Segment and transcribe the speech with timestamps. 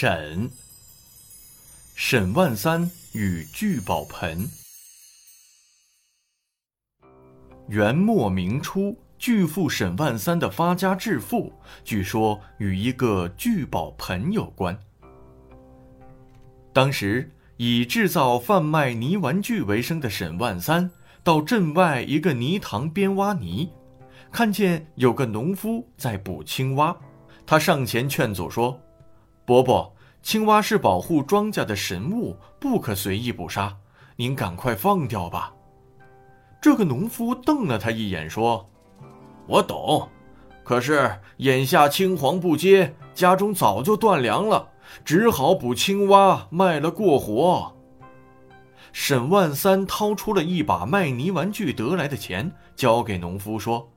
[0.00, 0.48] 沈
[1.96, 4.46] 沈万三与聚宝盆。
[7.66, 14.78] 元末明初，巨富沈万三的发家致富，据说与一个聚宝盆有关。
[16.72, 20.88] 当时以制造贩卖泥玩具为生的沈万三，
[21.24, 23.68] 到镇外一个泥塘边挖泥，
[24.30, 26.96] 看见有个农夫在捕青蛙，
[27.44, 28.80] 他上前劝阻说。
[29.48, 33.74] 伯伯，青蛙是保护庄稼的神物，不可随意捕杀。
[34.16, 35.54] 您赶快放掉吧。
[36.60, 38.68] 这个农夫瞪了他一眼，说
[39.48, 40.06] ：“我懂，
[40.62, 44.68] 可是眼下青黄不接，家中早就断粮了，
[45.02, 47.74] 只好捕青蛙卖了过活。”
[48.92, 53.90] 沈万三掏出了一把卖泥玩具得来的钱，交给农夫说：“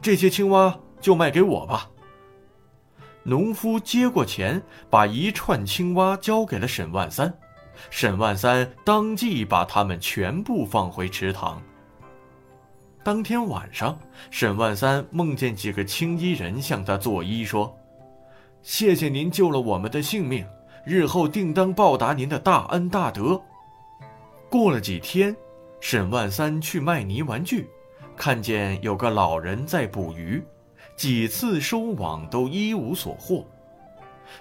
[0.00, 1.90] 这些青蛙就卖给我吧。”
[3.22, 7.32] 农夫接过钱，把一串青蛙交给了沈万三。
[7.90, 11.62] 沈万三当即把它们全部放回池塘。
[13.04, 13.98] 当天晚上，
[14.30, 17.74] 沈万三梦见几个青衣人向他作揖，说
[18.62, 20.44] ：“谢谢您救了我们的性命，
[20.84, 23.40] 日后定当报答您的大恩大德。”
[24.50, 25.34] 过了几天，
[25.80, 27.68] 沈万三去卖泥玩具，
[28.16, 30.42] 看见有个老人在捕鱼。
[30.98, 33.46] 几次收网都一无所获，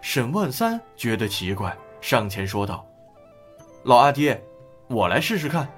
[0.01, 2.83] 沈万三觉得奇怪，上前说道
[3.85, 4.43] ：“老阿爹，
[4.87, 5.71] 我来试试看。”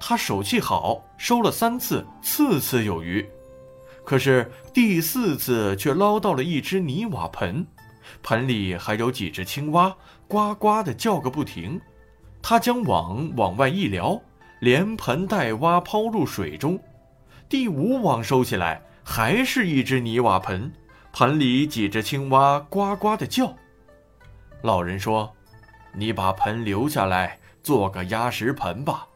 [0.00, 3.24] 他手气好，收了三次，次次有余。
[4.04, 7.64] 可是第四次却捞到了一只泥瓦盆，
[8.20, 9.96] 盆里还有几只青蛙，
[10.26, 11.80] 呱呱的叫个不停。
[12.42, 14.20] 他将网往外一撩，
[14.58, 16.76] 连盆带蛙抛入水中。
[17.48, 18.82] 第五网收起来。
[19.04, 20.72] 还是一只泥瓦盆，
[21.12, 23.54] 盆里几只青蛙呱呱的叫。
[24.62, 25.34] 老人说
[25.92, 29.06] ：“你把盆留下来，做个压石盆吧。”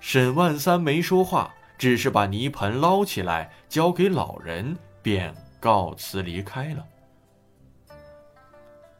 [0.00, 6.84] 沈万三没说话，只是把泥盆捞起来交给老人，便告辞离开了。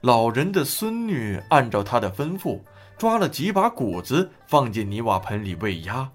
[0.03, 2.61] 老人的孙女按照他的吩咐，
[2.99, 6.11] 抓了几把谷子放进泥瓦盆里喂鸭，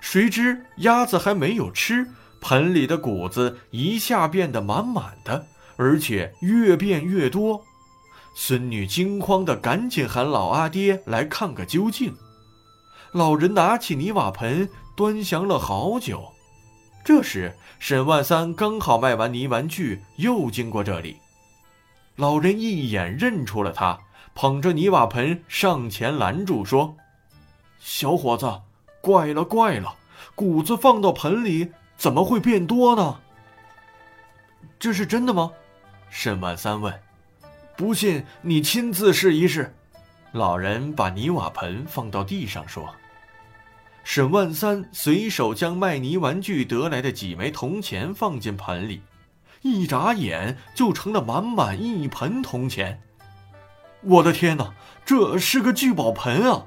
[0.00, 2.06] 谁知鸭子还没有吃。
[2.48, 7.64] 盆里的谷子一下变得满满的，而且越变越多。
[8.36, 12.14] 孙女惊慌的赶紧喊老阿爹来看个究竟。
[13.10, 16.22] 老人拿起泥瓦盆，端详了好久。
[17.04, 21.16] 这时，沈万三刚好卖完泥玩具，又经过这里。
[22.14, 23.98] 老人一眼认出了他，
[24.36, 26.94] 捧着泥瓦盆上前拦住，说
[27.82, 28.60] ：“小伙子，
[29.00, 29.96] 怪了怪了，
[30.36, 33.20] 谷子放到盆里。”怎么会变多呢？
[34.78, 35.50] 这是真的吗？
[36.10, 36.92] 沈万三问。
[37.76, 39.74] 不信，你亲自试一试。
[40.32, 42.94] 老人把泥瓦盆放到地上说。
[44.04, 49.02] 沈万三随手将卖泥玩具得来的几枚铜钱放进盆里，
[49.62, 53.00] 一眨眼就成了满满一盆铜钱。
[54.02, 54.72] 我的天哪，
[55.04, 56.64] 这是个聚宝盆啊！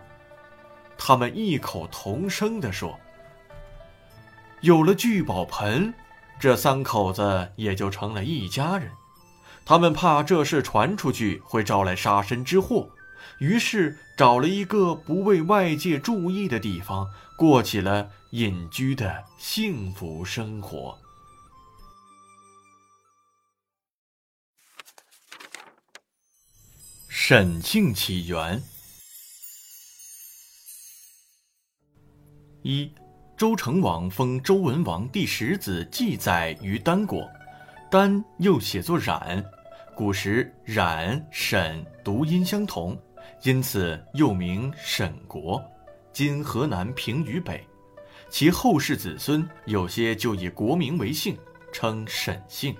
[0.97, 3.00] 他们异口同声地说。
[4.62, 5.94] 有了聚宝盆，
[6.38, 8.92] 这三口子也就成了一家人。
[9.66, 12.90] 他们怕这事传出去会招来杀身之祸，
[13.40, 20.97] 于是找了一个不为外界注意的地方，过起了隐居的幸福生活。
[27.08, 28.62] 沈庆起源
[32.64, 32.91] 一。
[33.39, 37.25] 周成王封周文王第十子季载于丹国，
[37.89, 39.41] 丹又写作冉，
[39.95, 43.01] 古时冉、沈读音相同，
[43.44, 45.63] 因此又名沈国，
[46.11, 47.66] 今河南平舆北。
[48.29, 51.38] 其后世子孙有些就以国名为姓，
[51.72, 52.75] 称沈姓。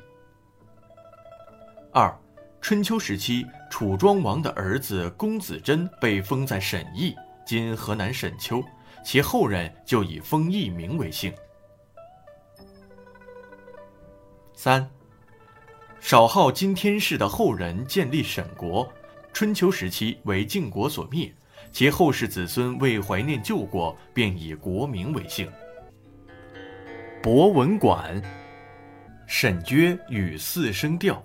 [1.94, 2.13] 二，
[2.60, 8.62] 春秋时期楚庄王的儿子公子真被封在沈邑，今河南沈丘。
[9.04, 11.34] 其后人就以封邑名为姓。
[14.54, 14.90] 三，
[16.00, 18.92] 少昊今天氏的后人建立沈国，
[19.31, 21.34] 春秋时期为晋国所灭，
[21.72, 25.50] 其后世子孙为怀念旧国，便以国名为姓。
[27.24, 28.22] 博文馆，
[29.28, 31.24] 沈约与四声调。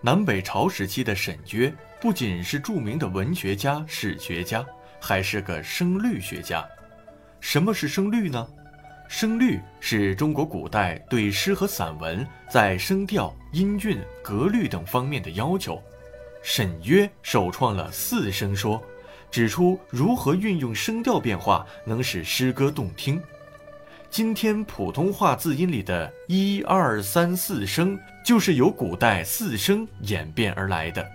[0.00, 4.64] 南北朝时期的沈约不仅是著名的文学家、史学家。
[5.00, 6.66] 还是个声律学家。
[7.40, 8.46] 什么是声律呢？
[9.08, 15.82] 声律是中国古代对诗和散文在声调、音韵、格律等方面的要求。
[16.42, 18.82] 沈约首创了四声说，
[19.30, 23.20] 指出如何运用声调变化能使诗歌动听。
[24.10, 31.06] 今天普通话字音里的一二三四声，就是由古代四声演变而来的。